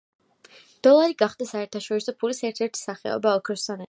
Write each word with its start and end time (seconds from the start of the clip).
დოლარი 0.87 1.17
გახდა 1.19 1.47
საერთაშორისო 1.49 2.15
ფულის 2.23 2.41
ერთ-ერთი 2.51 2.83
სახეობა, 2.87 3.35
ოქროსთან 3.41 3.75
ერთად. 3.75 3.79